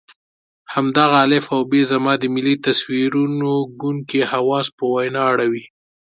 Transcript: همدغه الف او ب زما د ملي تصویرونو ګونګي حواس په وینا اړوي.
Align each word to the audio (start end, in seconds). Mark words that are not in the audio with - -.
همدغه 0.73 1.17
الف 1.25 1.45
او 1.55 1.61
ب 1.69 1.71
زما 1.91 2.13
د 2.19 2.23
ملي 2.35 2.55
تصویرونو 2.67 3.51
ګونګي 3.81 4.21
حواس 4.31 4.67
په 4.77 4.83
وینا 4.93 5.21
اړوي. 5.31 5.65